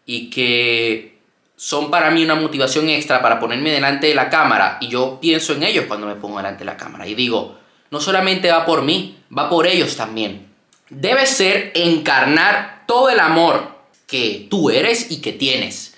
y 0.06 0.30
que 0.30 1.18
son 1.56 1.90
para 1.90 2.10
mí 2.10 2.24
una 2.24 2.34
motivación 2.34 2.88
extra 2.88 3.22
para 3.22 3.40
ponerme 3.40 3.70
delante 3.70 4.06
de 4.06 4.14
la 4.14 4.30
cámara. 4.30 4.78
Y 4.80 4.88
yo 4.88 5.18
pienso 5.20 5.54
en 5.54 5.62
ellos 5.64 5.86
cuando 5.86 6.06
me 6.06 6.16
pongo 6.16 6.38
delante 6.38 6.60
de 6.60 6.66
la 6.66 6.76
cámara. 6.76 7.06
Y 7.06 7.14
digo, 7.14 7.58
no 7.90 8.00
solamente 8.00 8.50
va 8.50 8.64
por 8.64 8.82
mí, 8.82 9.18
va 9.36 9.48
por 9.48 9.66
ellos 9.66 9.96
también. 9.96 10.48
Debe 10.90 11.26
ser 11.26 11.72
encarnar 11.74 12.84
todo 12.86 13.08
el 13.08 13.20
amor 13.20 13.73
tú 14.50 14.70
eres 14.70 15.10
y 15.10 15.18
que 15.18 15.32
tienes. 15.32 15.94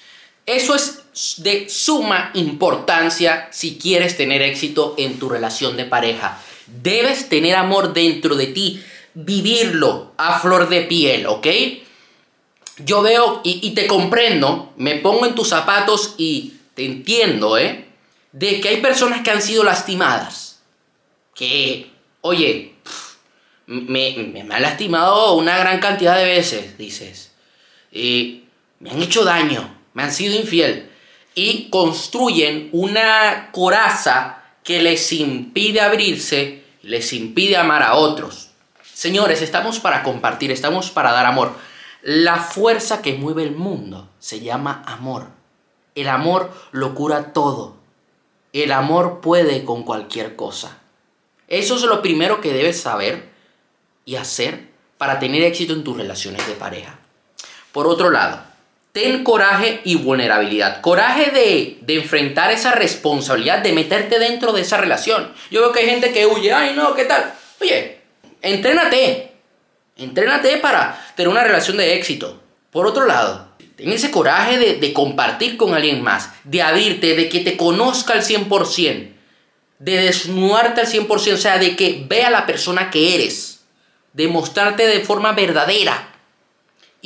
Eso 0.46 0.75
es 0.75 1.02
de 1.38 1.68
suma 1.68 2.30
importancia 2.35 3.49
si 3.50 3.78
quieres 3.78 4.16
tener 4.16 4.42
éxito 4.42 4.94
en 4.96 5.18
tu 5.18 5.28
relación 5.28 5.76
de 5.76 5.85
pareja. 5.85 6.40
Debes 6.66 7.28
tener 7.28 7.56
amor 7.56 7.92
dentro 7.92 8.37
de 8.37 8.46
ti, 8.46 8.82
vivirlo 9.14 10.12
a 10.18 10.38
flor 10.38 10.68
de 10.68 10.82
piel, 10.82 11.26
¿ok? 11.26 11.46
Yo 12.78 13.02
veo 13.02 13.40
y, 13.42 13.70
te 13.70 13.87
comprendo, 13.87 14.73
me 14.76 14.96
pongo 14.96 15.26
en 15.26 15.35
tus 15.35 15.49
zapatos 15.49 16.14
y 16.18 16.54
te 16.75 16.85
entiendo, 16.85 17.56
¿eh? 17.56 17.87
De 18.32 18.61
que 18.61 18.68
hay 18.68 18.76
personas 18.82 19.23
que 19.23 19.30
han 19.30 19.40
sido 19.40 19.64
lastimadas. 19.64 20.61
Que, 21.35 21.90
oye, 22.20 22.75
me, 23.66 24.14
me, 24.32 24.44
me 24.44 24.54
han 24.54 24.62
lastimado 24.62 25.35
una 25.35 25.56
gran 25.56 25.80
cantidad 25.80 26.18
de 26.18 26.25
veces, 26.25 26.76
dices. 26.76 27.32
Eh, 27.93 28.45
me 28.81 28.90
han 28.90 29.02
hecho 29.02 29.25
daño, 29.25 29.78
me 29.95 30.02
han 30.02 30.12
sido 30.12 30.35
infiel 30.35 30.90
y 31.35 31.69
construyen 31.71 32.71
una 32.73 33.50
coraza 33.52 34.43
que 34.64 34.83
les 34.83 35.12
impide 35.12 35.81
abrirse, 35.81 36.64
les 36.83 37.12
impide 37.12 37.57
amar 37.57 37.83
a 37.83 37.95
otros. 37.95 38.50
Señores, 38.93 39.43
estamos 39.43 39.78
para 39.78 40.02
compartir, 40.02 40.50
estamos 40.50 40.90
para 40.90 41.12
dar 41.12 41.26
amor. 41.26 41.52
La 42.02 42.37
fuerza 42.37 43.02
que 43.02 43.14
mueve 43.14 43.43
el 43.43 43.52
mundo 43.52 44.09
se 44.19 44.40
llama 44.40 44.83
amor. 44.87 45.28
El 45.95 46.09
amor 46.09 46.52
lo 46.73 46.95
cura 46.95 47.33
todo. 47.33 47.76
El 48.52 48.73
amor 48.73 49.21
puede 49.21 49.64
con 49.64 49.83
cualquier 49.83 50.37
cosa. 50.37 50.78
Eso 51.49 51.76
es 51.76 51.83
lo 51.83 52.00
primero 52.00 52.40
que 52.40 52.52
debes 52.52 52.81
saber 52.81 53.28
y 54.05 54.16
hacer 54.16 54.71
para 54.99 55.19
tener 55.19 55.43
éxito 55.43 55.75
en 55.75 55.85
tus 55.85 55.97
relaciones 55.97 56.47
de 56.47 56.55
pareja. 56.55 56.99
Por 57.76 57.88
otro 57.88 58.09
lado, 58.09 58.40
ten 58.92 59.23
coraje 59.23 59.83
y 59.85 59.97
vulnerabilidad. 59.97 60.80
Coraje 60.80 61.30
de, 61.30 61.76
de, 61.83 61.97
enfrentar 61.97 62.50
esa 62.50 62.73
responsabilidad, 62.73 63.59
de 63.59 63.75
meterte 63.75 64.18
dentro 64.18 64.54
de 64.54 64.62
esa 64.62 64.78
relación. 64.78 65.30
Yo 65.50 65.61
veo 65.61 65.73
que 65.73 65.80
hay 65.80 65.90
gente 65.90 66.11
que 66.11 66.25
huye, 66.25 66.54
ay 66.54 66.73
no, 66.75 66.95
¿qué 66.95 67.04
tal? 67.04 67.35
Oye, 67.61 68.00
entrénate. 68.40 69.30
Entrénate 69.95 70.56
para 70.56 71.06
tener 71.16 71.28
una 71.28 71.45
relación 71.45 71.76
de 71.76 71.97
éxito. 71.97 72.40
Por 72.71 72.87
otro 72.87 73.04
lado, 73.04 73.50
ten 73.76 73.92
ese 73.92 74.11
coraje 74.11 74.56
de, 74.56 74.76
de 74.76 74.95
compartir 74.95 75.59
con 75.59 75.75
alguien 75.75 76.00
más, 76.00 76.30
de 76.45 76.62
abrirte, 76.62 77.14
de 77.14 77.28
que 77.28 77.40
te 77.40 77.59
conozca 77.59 78.14
al 78.14 78.23
100%, 78.23 79.12
de 79.80 80.00
desnudarte 80.00 80.80
al 80.80 80.87
100%, 80.87 81.35
o 81.35 81.37
sea, 81.37 81.59
de 81.59 81.76
que 81.76 82.06
vea 82.09 82.30
la 82.30 82.47
persona 82.47 82.90
que 82.90 83.16
eres, 83.16 83.66
de 84.14 84.28
mostrarte 84.28 84.87
de 84.87 85.00
forma 85.00 85.33
verdadera. 85.33 86.15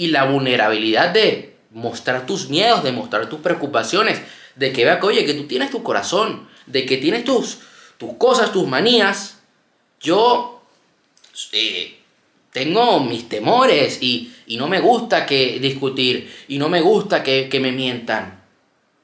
Y 0.00 0.08
la 0.08 0.24
vulnerabilidad 0.24 1.10
de 1.10 1.56
mostrar 1.72 2.24
tus 2.24 2.48
miedos, 2.48 2.82
de 2.82 2.90
mostrar 2.90 3.28
tus 3.28 3.40
preocupaciones, 3.40 4.22
de 4.56 4.72
que 4.72 4.84
vea 4.84 4.98
que, 4.98 5.06
oye, 5.06 5.26
que 5.26 5.34
tú 5.34 5.44
tienes 5.44 5.70
tu 5.70 5.82
corazón, 5.82 6.48
de 6.64 6.86
que 6.86 6.96
tienes 6.96 7.24
tus, 7.24 7.58
tus 7.98 8.14
cosas, 8.14 8.50
tus 8.50 8.66
manías. 8.66 9.40
Yo 10.00 10.62
eh, 11.52 11.98
tengo 12.50 13.00
mis 13.00 13.28
temores 13.28 13.98
y, 14.00 14.32
y, 14.46 14.56
no 14.56 14.68
me 14.68 14.80
gusta 14.80 15.26
que 15.26 15.58
discutir 15.60 16.32
y 16.48 16.56
no 16.56 16.70
me 16.70 16.80
gusta 16.80 17.22
que, 17.22 17.50
que 17.50 17.60
me 17.60 17.70
mientan. 17.70 18.42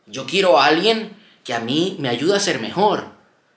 Yo 0.07 0.25
quiero 0.25 0.59
a 0.59 0.65
alguien 0.65 1.11
que 1.45 1.53
a 1.53 1.61
mí 1.61 1.97
me 1.99 2.09
ayude 2.09 2.37
a 2.37 2.41
ser 2.41 2.59
mejor, 2.59 3.09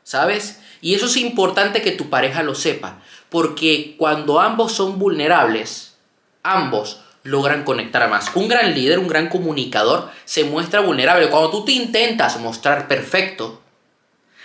¿sabes? 0.04 0.60
Y 0.82 0.94
eso 0.94 1.06
es 1.06 1.16
importante 1.16 1.82
que 1.82 1.92
tu 1.92 2.10
pareja 2.10 2.44
lo 2.44 2.54
sepa, 2.54 3.02
porque 3.30 3.96
cuando 3.98 4.40
ambos 4.40 4.74
son 4.74 5.00
vulnerables, 5.00 5.96
ambos 6.44 7.02
logran 7.24 7.64
conectar 7.64 8.10
más. 8.10 8.32
Un 8.36 8.48
gran 8.48 8.74
líder, 8.74 9.00
un 9.00 9.08
gran 9.08 9.30
comunicador 9.30 10.10
se 10.26 10.44
muestra 10.44 10.82
vulnerable. 10.82 11.30
Cuando 11.30 11.50
tú 11.52 11.66
te 11.66 11.74
intentas 11.74 12.40
mostrar 12.40 12.88
perfecto, 12.88 13.62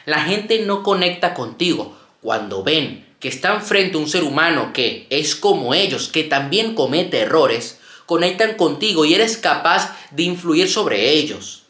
la 0.05 0.21
gente 0.21 0.61
no 0.61 0.83
conecta 0.83 1.35
contigo. 1.35 1.97
Cuando 2.21 2.63
ven 2.63 3.07
que 3.21 3.29
están 3.29 3.63
frente 3.63 3.97
a 3.97 4.01
un 4.01 4.09
ser 4.09 4.25
humano 4.25 4.73
que 4.73 5.07
es 5.11 5.37
como 5.37 5.75
ellos, 5.75 6.09
que 6.09 6.25
también 6.25 6.75
comete 6.75 7.21
errores, 7.21 7.79
conectan 8.07 8.55
contigo 8.55 9.05
y 9.05 9.15
eres 9.15 9.37
capaz 9.37 9.97
de 10.11 10.25
influir 10.25 10.69
sobre 10.69 11.11
ellos. 11.11 11.65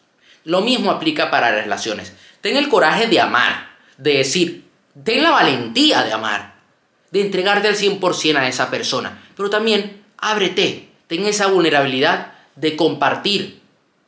Lo 0.45 0.61
mismo 0.61 0.91
aplica 0.91 1.31
para 1.31 1.53
relaciones. 1.53 2.13
Ten 2.41 2.57
el 2.57 2.69
coraje 2.69 3.07
de 3.07 3.21
amar, 3.21 3.71
de 3.99 4.19
decir, 4.19 4.65
ten 5.03 5.23
la 5.23 5.31
valentía 5.31 6.03
de 6.03 6.13
amar, 6.13 6.57
de 7.11 7.21
entregarte 7.21 7.69
al 7.69 7.77
100% 7.77 8.37
a 8.37 8.49
esa 8.49 8.71
persona, 8.71 9.23
pero 9.37 9.49
también 9.49 10.05
ábrete, 10.19 10.89
ten 11.07 11.25
esa 11.27 11.49
vulnerabilidad 11.49 12.33
de 12.57 12.77
compartir 12.77 13.61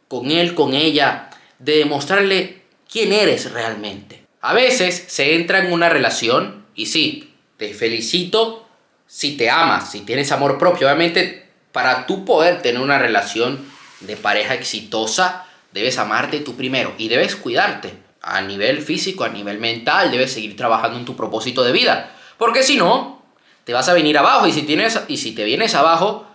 con 0.08 0.30
él, 0.30 0.54
con 0.54 0.74
ella, 0.74 1.30
de 1.58 1.78
demostrarle 1.78 2.62
quién 2.90 3.12
eres 3.12 3.52
realmente. 3.52 4.22
A 4.40 4.54
veces 4.54 5.04
se 5.08 5.34
entra 5.34 5.58
en 5.58 5.72
una 5.72 5.88
relación 5.88 6.64
y 6.74 6.86
sí, 6.86 7.34
te 7.56 7.74
felicito 7.74 8.68
si 9.06 9.36
te 9.36 9.50
amas, 9.50 9.90
si 9.90 10.00
tienes 10.00 10.30
amor 10.32 10.58
propio. 10.58 10.86
Obviamente, 10.86 11.48
para 11.72 12.06
tú 12.06 12.24
poder 12.24 12.62
tener 12.62 12.80
una 12.80 12.98
relación 12.98 13.64
de 14.00 14.16
pareja 14.16 14.54
exitosa, 14.54 15.46
debes 15.72 15.98
amarte 15.98 16.40
tú 16.40 16.56
primero 16.56 16.94
y 16.98 17.08
debes 17.08 17.36
cuidarte 17.36 17.94
a 18.22 18.40
nivel 18.40 18.82
físico, 18.82 19.24
a 19.24 19.28
nivel 19.28 19.58
mental, 19.58 20.10
debes 20.10 20.32
seguir 20.32 20.56
trabajando 20.56 20.98
en 20.98 21.04
tu 21.04 21.16
propósito 21.16 21.62
de 21.62 21.72
vida. 21.72 22.12
Porque 22.38 22.62
si 22.62 22.76
no, 22.76 23.22
te 23.64 23.72
vas 23.72 23.88
a 23.88 23.94
venir 23.94 24.18
abajo 24.18 24.46
y 24.46 24.52
si, 24.52 24.62
tienes, 24.62 25.00
y 25.08 25.16
si 25.16 25.32
te 25.32 25.44
vienes 25.44 25.74
abajo, 25.74 26.25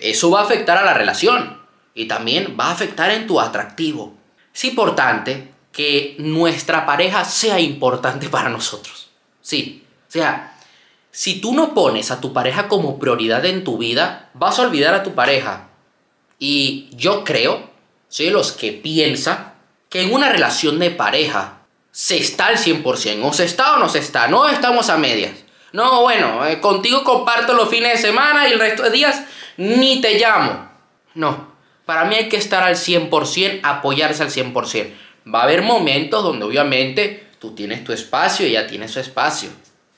eso 0.00 0.30
va 0.30 0.40
a 0.40 0.44
afectar 0.44 0.78
a 0.78 0.84
la 0.84 0.94
relación 0.94 1.60
y 1.94 2.06
también 2.06 2.56
va 2.58 2.66
a 2.66 2.72
afectar 2.72 3.10
en 3.10 3.26
tu 3.26 3.40
atractivo. 3.40 4.14
Es 4.54 4.64
importante 4.64 5.52
que 5.72 6.16
nuestra 6.18 6.86
pareja 6.86 7.24
sea 7.24 7.58
importante 7.58 8.28
para 8.28 8.48
nosotros. 8.48 9.10
Sí, 9.40 9.84
o 10.08 10.12
sea, 10.12 10.56
si 11.10 11.40
tú 11.40 11.54
no 11.54 11.74
pones 11.74 12.10
a 12.10 12.20
tu 12.20 12.32
pareja 12.32 12.68
como 12.68 12.98
prioridad 12.98 13.44
en 13.44 13.64
tu 13.64 13.78
vida, 13.78 14.30
vas 14.34 14.58
a 14.58 14.62
olvidar 14.62 14.94
a 14.94 15.02
tu 15.02 15.14
pareja. 15.14 15.68
Y 16.38 16.88
yo 16.92 17.24
creo, 17.24 17.70
soy 18.08 18.26
de 18.26 18.32
los 18.32 18.52
que 18.52 18.72
piensa 18.72 19.54
que 19.88 20.02
en 20.02 20.12
una 20.12 20.30
relación 20.30 20.78
de 20.78 20.90
pareja 20.90 21.58
se 21.90 22.16
está 22.16 22.46
al 22.46 22.56
100%, 22.56 23.24
o 23.24 23.32
se 23.32 23.44
está 23.44 23.76
o 23.76 23.78
no 23.78 23.88
se 23.88 23.98
está, 23.98 24.28
no 24.28 24.48
estamos 24.48 24.88
a 24.88 24.96
medias. 24.96 25.44
No, 25.72 26.02
bueno, 26.02 26.46
eh, 26.46 26.60
contigo 26.60 27.04
comparto 27.04 27.52
los 27.54 27.68
fines 27.68 27.92
de 27.92 28.08
semana 28.08 28.48
y 28.48 28.52
el 28.52 28.58
resto 28.58 28.82
de 28.82 28.90
días 28.90 29.22
ni 29.56 30.00
te 30.00 30.18
llamo. 30.18 30.68
No, 31.14 31.52
para 31.84 32.04
mí 32.04 32.14
hay 32.14 32.28
que 32.28 32.36
estar 32.36 32.62
al 32.62 32.76
100%, 32.76 33.60
apoyarse 33.62 34.22
al 34.22 34.30
100%. 34.30 34.92
Va 35.32 35.40
a 35.40 35.44
haber 35.44 35.62
momentos 35.62 36.22
donde 36.22 36.44
obviamente 36.44 37.28
tú 37.38 37.54
tienes 37.54 37.84
tu 37.84 37.92
espacio 37.92 38.46
y 38.46 38.50
ella 38.50 38.66
tiene 38.66 38.88
su 38.88 39.00
espacio. 39.00 39.50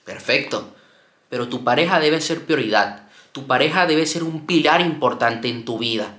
Perfecto. 0.04 0.74
Pero 1.28 1.48
tu 1.48 1.64
pareja 1.64 2.00
debe 2.00 2.20
ser 2.20 2.44
prioridad. 2.44 3.08
Tu 3.32 3.46
pareja 3.46 3.86
debe 3.86 4.06
ser 4.06 4.22
un 4.22 4.46
pilar 4.46 4.80
importante 4.80 5.48
en 5.48 5.64
tu 5.64 5.78
vida. 5.78 6.14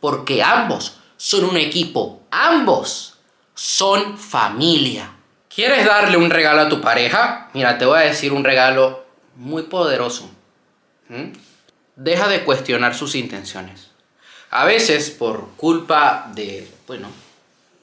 Porque 0.00 0.42
ambos 0.42 0.98
son 1.16 1.44
un 1.44 1.56
equipo. 1.56 2.22
Ambos 2.30 3.18
son 3.54 4.16
familia. 4.16 5.10
¿Quieres 5.52 5.84
darle 5.84 6.16
un 6.16 6.30
regalo 6.30 6.62
a 6.62 6.68
tu 6.68 6.80
pareja? 6.80 7.50
Mira, 7.52 7.78
te 7.78 7.84
voy 7.84 7.98
a 7.98 8.02
decir 8.02 8.32
un 8.32 8.44
regalo 8.44 9.04
muy 9.34 9.64
poderoso. 9.64 10.30
¿Mm? 11.08 11.32
Deja 11.98 12.28
de 12.28 12.44
cuestionar 12.44 12.94
sus 12.94 13.14
intenciones. 13.16 13.90
A 14.50 14.64
veces, 14.64 15.10
por 15.10 15.48
culpa 15.56 16.30
de, 16.34 16.66
bueno, 16.86 17.08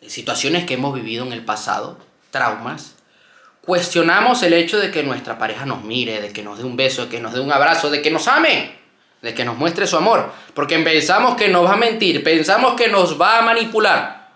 situaciones 0.07 0.65
que 0.65 0.75
hemos 0.75 0.95
vivido 0.95 1.25
en 1.25 1.34
el 1.34 1.43
pasado, 1.43 2.00
traumas, 2.31 2.95
cuestionamos 3.62 4.41
el 4.41 4.53
hecho 4.53 4.79
de 4.79 4.89
que 4.89 5.03
nuestra 5.03 5.38
pareja 5.38 5.65
nos 5.65 5.84
mire, 5.84 6.22
de 6.22 6.31
que 6.31 6.43
nos 6.43 6.57
dé 6.57 6.63
un 6.63 6.77
beso, 6.77 7.03
de 7.03 7.10
que 7.10 7.19
nos 7.19 7.34
dé 7.34 7.41
un 7.41 7.51
abrazo, 7.51 7.89
de 7.89 8.01
que 8.01 8.10
nos 8.10 8.27
ame, 8.27 8.79
de 9.22 9.34
que 9.34 9.43
nos 9.43 9.57
muestre 9.57 9.86
su 9.86 9.98
amor. 9.98 10.31
Porque 10.53 10.79
pensamos 10.79 11.36
que 11.36 11.50
nos 11.50 11.65
va 11.65 11.74
a 11.74 11.77
mentir, 11.77 12.24
pensamos 12.24 12.75
que 12.75 12.88
nos 12.88 13.19
va 13.22 13.38
a 13.38 13.41
manipular. 13.41 14.29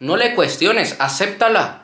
No 0.00 0.16
le 0.16 0.34
cuestiones, 0.34 0.96
acéptala. 0.98 1.82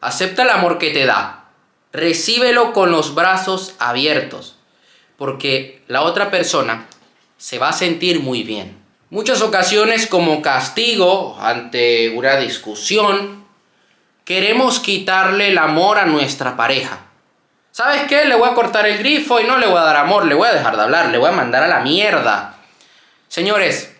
Acepta 0.00 0.42
el 0.42 0.50
amor 0.50 0.78
que 0.78 0.90
te 0.90 1.06
da. 1.06 1.44
Recíbelo 1.92 2.72
con 2.72 2.90
los 2.90 3.14
brazos 3.14 3.74
abiertos 3.78 4.56
porque 5.16 5.82
la 5.86 6.02
otra 6.02 6.30
persona 6.30 6.86
se 7.36 7.58
va 7.58 7.68
a 7.68 7.72
sentir 7.72 8.20
muy 8.20 8.42
bien. 8.42 8.78
Muchas 9.10 9.42
ocasiones 9.42 10.06
como 10.06 10.42
castigo 10.42 11.36
ante 11.40 12.10
una 12.10 12.36
discusión, 12.36 13.44
queremos 14.24 14.80
quitarle 14.80 15.48
el 15.48 15.58
amor 15.58 15.98
a 15.98 16.06
nuestra 16.06 16.56
pareja. 16.56 17.00
¿Sabes 17.70 18.04
qué? 18.08 18.24
Le 18.24 18.34
voy 18.34 18.48
a 18.48 18.54
cortar 18.54 18.86
el 18.86 18.98
grifo 18.98 19.40
y 19.40 19.44
no 19.44 19.58
le 19.58 19.66
voy 19.66 19.78
a 19.78 19.82
dar 19.82 19.96
amor, 19.96 20.26
le 20.26 20.34
voy 20.34 20.48
a 20.48 20.54
dejar 20.54 20.76
de 20.76 20.82
hablar, 20.82 21.10
le 21.10 21.18
voy 21.18 21.28
a 21.28 21.32
mandar 21.32 21.62
a 21.62 21.68
la 21.68 21.80
mierda. 21.80 22.56
Señores, 23.28 23.94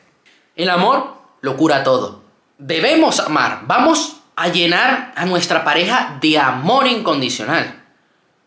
el 0.56 0.70
amor 0.70 1.14
lo 1.40 1.56
cura 1.56 1.84
todo. 1.84 2.22
Debemos 2.58 3.20
amar, 3.20 3.60
vamos 3.66 4.16
a 4.36 4.48
llenar 4.48 5.12
a 5.16 5.26
nuestra 5.26 5.64
pareja 5.64 6.18
de 6.20 6.38
amor 6.38 6.86
incondicional 6.86 7.83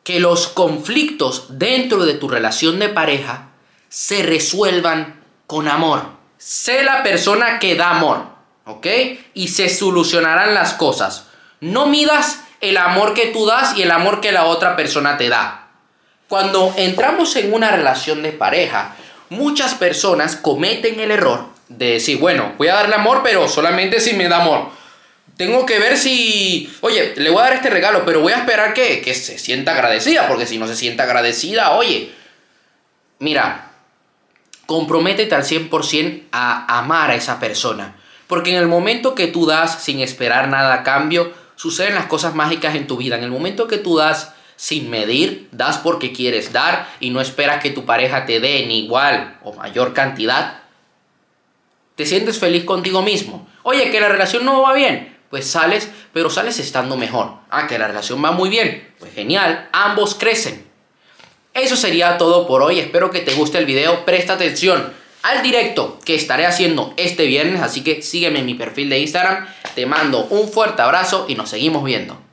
que 0.08 0.22
los 0.22 0.48
conflictos 0.48 1.48
dentro 1.50 2.06
de 2.06 2.14
tu 2.14 2.30
relación 2.30 2.80
de 2.80 2.88
pareja 2.88 3.50
se 3.90 4.24
resuelvan 4.24 5.22
con 5.48 5.68
amor. 5.68 6.02
Sé 6.38 6.86
la 6.86 7.04
persona 7.04 7.60
que 7.60 7.76
da 7.76 7.90
amor, 7.90 8.24
¿ok? 8.64 8.88
Y 9.34 9.50
se 9.50 9.68
solucionarán 9.68 10.54
las 10.54 10.76
cosas. 10.76 11.26
No 11.60 11.88
midas 11.88 12.40
el 12.62 12.78
amor 12.78 13.14
que 13.14 13.26
tú 13.28 13.46
das 13.46 13.76
y 13.76 13.82
el 13.82 13.92
amor 13.92 14.22
que 14.22 14.32
la 14.32 14.46
otra 14.46 14.78
persona 14.78 15.18
te 15.18 15.28
da. 15.28 15.72
Cuando 16.30 16.74
entramos 16.78 17.36
en 17.36 17.52
una 17.52 17.72
relación 17.72 18.24
de 18.24 18.32
pareja, 18.32 18.96
muchas 19.28 19.76
personas 19.76 20.38
cometen 20.38 21.02
el 21.02 21.12
error 21.12 21.48
de 21.68 21.92
decir, 21.96 22.18
bueno, 22.18 22.54
voy 22.58 22.70
a 22.70 22.76
darle 22.76 22.96
amor, 22.96 23.24
pero 23.26 23.50
solamente 23.50 24.00
si 24.00 24.14
me 24.14 24.30
da 24.30 24.38
amor 24.38 24.70
tengo 25.38 25.66
que 25.68 25.80
ver 25.80 25.98
si, 25.98 26.72
oye, 26.82 27.14
le 27.16 27.30
voy 27.30 27.40
a 27.40 27.44
dar 27.44 27.54
este 27.54 27.70
regalo, 27.70 28.04
pero 28.06 28.22
voy 28.22 28.34
a 28.34 28.40
esperar 28.40 28.74
que, 28.74 29.02
que 29.02 29.14
se 29.14 29.38
sienta 29.38 29.72
agradecida, 29.72 30.28
porque 30.28 30.48
si 30.48 30.58
no 30.58 30.68
se 30.68 30.76
sienta 30.76 31.04
agradecida, 31.04 31.72
oye, 31.72 32.12
mira, 33.20 33.72
comprométete 34.66 35.36
al 35.36 35.44
100% 35.44 36.24
a 36.32 36.80
amar 36.80 37.12
a 37.12 37.16
esa 37.16 37.40
persona. 37.40 37.96
Porque 38.26 38.52
en 38.52 38.58
el 38.58 38.68
momento 38.68 39.16
que 39.16 39.28
tú 39.28 39.46
das 39.46 39.84
sin 39.84 40.00
esperar 40.00 40.50
nada 40.50 40.74
a 40.74 40.84
cambio, 40.84 41.32
suceden 41.56 41.96
las 41.96 42.08
cosas 42.08 42.36
mágicas 42.36 42.76
en 42.76 42.88
tu 42.88 42.98
vida. 42.98 43.16
En 43.16 43.24
el 43.24 43.32
momento 43.32 43.68
que 43.68 43.78
tú 43.78 43.96
das 43.96 44.34
sin 44.56 44.90
medir, 44.90 45.48
das 45.52 45.78
porque 45.78 46.12
quieres 46.12 46.52
dar 46.52 46.90
y 47.00 47.12
no 47.12 47.22
esperas 47.22 47.62
que 47.62 47.70
tu 47.70 47.86
pareja 47.86 48.26
te 48.26 48.40
dé 48.40 48.64
en 48.64 48.72
igual 48.72 49.38
o 49.44 49.54
mayor 49.54 49.94
cantidad, 49.94 50.62
te 51.96 52.06
sientes 52.06 52.40
feliz 52.40 52.66
contigo 52.66 53.02
mismo. 53.02 53.48
Oye, 53.64 53.92
que 53.92 54.02
la 54.02 54.10
relación 54.10 54.44
no 54.44 54.62
va 54.62 54.74
bien, 54.74 55.17
pues 55.30 55.48
sales, 55.48 55.90
pero 56.14 56.30
sales 56.30 56.60
estando 56.60 56.98
mejor. 56.98 57.32
Ah, 57.50 57.68
que 57.68 57.80
la 57.80 57.88
relación 57.88 58.24
va 58.24 58.32
muy 58.32 58.50
bien, 58.50 58.88
pues 59.00 59.14
genial, 59.14 59.70
ambos 59.72 60.16
crecen. 60.16 60.66
Eso 61.54 61.76
sería 61.76 62.18
todo 62.18 62.48
por 62.48 62.62
hoy, 62.62 62.80
espero 62.80 63.10
que 63.10 63.22
te 63.22 63.34
guste 63.34 63.58
el 63.58 63.66
video, 63.66 64.06
presta 64.06 64.34
atención 64.34 64.94
al 65.24 65.42
directo 65.42 66.00
que 66.06 66.16
estaré 66.16 66.46
haciendo 66.46 66.94
este 66.98 67.26
viernes, 67.26 67.62
así 67.62 67.84
que 67.84 68.02
sígueme 68.02 68.40
en 68.40 68.46
mi 68.46 68.54
perfil 68.54 68.90
de 68.90 69.00
Instagram, 69.00 69.48
te 69.76 69.86
mando 69.86 70.26
un 70.26 70.48
fuerte 70.50 70.82
abrazo 70.82 71.26
y 71.28 71.36
nos 71.36 71.50
seguimos 71.50 71.84
viendo. 71.84 72.27